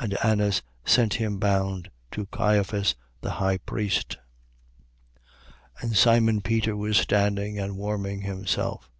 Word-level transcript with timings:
And 0.00 0.16
Annas 0.24 0.62
sent 0.86 1.12
him 1.12 1.38
bound 1.38 1.90
to 2.12 2.24
Caiphas 2.32 2.94
the 3.20 3.32
high 3.32 3.58
priest. 3.58 4.16
18:25. 5.80 5.82
And 5.82 5.96
Simon 5.98 6.40
Peter 6.40 6.74
was 6.74 6.96
standing 6.96 7.58
and 7.58 7.76
warming 7.76 8.22
himself. 8.22 8.90